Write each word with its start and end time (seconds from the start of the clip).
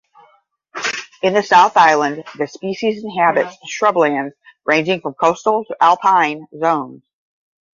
In 1.21 1.33
the 1.35 1.43
South 1.43 1.77
Island 1.77 2.23
this 2.35 2.53
species 2.53 3.03
inhabits 3.03 3.55
shrublands 3.69 4.31
ranging 4.65 4.99
from 4.99 5.13
coastal 5.13 5.63
to 5.65 5.77
alpine 5.79 6.47
zones. 6.59 7.03